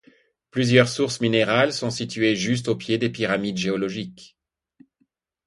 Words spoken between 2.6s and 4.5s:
aux pieds des pyramides géologiques.